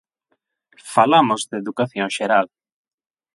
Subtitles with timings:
[0.93, 2.47] Falamos de educación xeral.